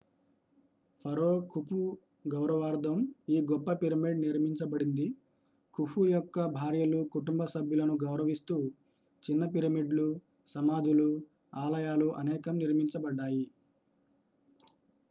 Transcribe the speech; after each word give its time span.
ఫరో 1.05 1.27
ఖుఫుగౌరవార్థం 1.49 2.95
ఈ 3.29 3.41
గొప్ప 3.49 3.73
పిరమిడ్ 3.81 4.23
నిర్మించబడింది 4.23 5.05
ఖుఫు 5.73 6.05
యొక్క 6.07 6.47
భార్యలు 6.57 7.01
కుటుంబ 7.13 7.45
సభ్యులను 7.53 7.95
గౌరవిస్తూ 8.05 8.57
చిన్న 9.23 9.45
పిరమిడ్లు 9.53 10.09
సమాధులు 10.47 11.09
ఆలయాలు 11.59 12.09
అనేకం 12.21 12.55
నిర్మించబడ్డాయి 12.57 13.45